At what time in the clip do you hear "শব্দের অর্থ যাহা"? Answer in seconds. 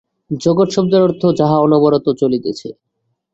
0.71-1.57